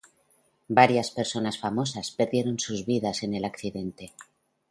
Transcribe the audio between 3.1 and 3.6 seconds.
en el